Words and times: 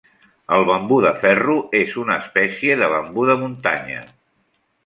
El 0.55 0.63
bambú 0.69 0.97
de 1.03 1.11
ferro 1.25 1.57
és 1.81 1.93
una 2.05 2.17
espècie 2.23 2.81
de 2.83 2.91
bambú 2.97 3.29
de 3.33 3.39
muntanya. 3.47 4.03